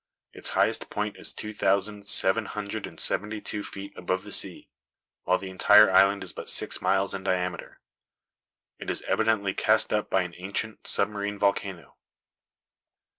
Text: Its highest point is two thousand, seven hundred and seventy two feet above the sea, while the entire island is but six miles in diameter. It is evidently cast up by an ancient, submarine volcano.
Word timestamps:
Its 0.33 0.49
highest 0.57 0.89
point 0.89 1.15
is 1.17 1.31
two 1.31 1.53
thousand, 1.53 2.07
seven 2.07 2.45
hundred 2.45 2.87
and 2.87 2.99
seventy 2.99 3.39
two 3.39 3.61
feet 3.61 3.93
above 3.95 4.23
the 4.23 4.31
sea, 4.31 4.67
while 5.25 5.37
the 5.37 5.51
entire 5.51 5.91
island 5.91 6.23
is 6.23 6.33
but 6.33 6.49
six 6.49 6.81
miles 6.81 7.13
in 7.13 7.23
diameter. 7.23 7.79
It 8.79 8.89
is 8.89 9.03
evidently 9.03 9.53
cast 9.53 9.93
up 9.93 10.09
by 10.09 10.23
an 10.23 10.33
ancient, 10.37 10.87
submarine 10.87 11.37
volcano. 11.37 11.97